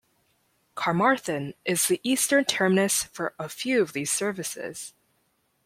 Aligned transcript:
Carmarthen 0.73 1.53
is 1.63 1.87
the 1.87 2.01
eastern 2.03 2.43
terminus 2.43 3.03
for 3.03 3.35
a 3.37 3.47
few 3.47 3.83
of 3.83 3.93
these 3.93 4.11
services. 4.11 4.95